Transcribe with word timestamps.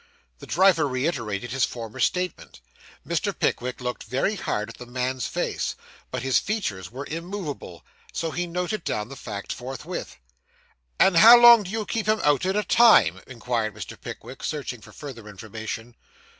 The 0.39 0.47
driver 0.47 0.87
reiterated 0.87 1.51
his 1.51 1.63
former 1.63 1.99
statement. 1.99 2.59
Mr. 3.07 3.37
Pickwick 3.37 3.79
looked 3.79 4.05
very 4.05 4.33
hard 4.35 4.69
at 4.69 4.77
the 4.77 4.87
man's 4.87 5.27
face, 5.27 5.75
but 6.09 6.23
his 6.23 6.39
features 6.39 6.89
were 6.91 7.05
immovable, 7.05 7.85
so 8.11 8.31
he 8.31 8.47
noted 8.47 8.83
down 8.83 9.09
the 9.09 9.15
fact 9.15 9.53
forthwith. 9.53 10.15
'And 10.99 11.17
how 11.17 11.37
long 11.37 11.61
do 11.61 11.69
you 11.69 11.85
keep 11.85 12.07
him 12.07 12.19
out 12.23 12.47
at 12.47 12.55
a 12.55 12.63
time?' 12.63 13.21
inquired 13.27 13.75
Mr. 13.75 13.95
Pickwick, 13.95 14.41
searching 14.43 14.81
for 14.81 14.91
further 14.91 15.27
information. 15.27 15.95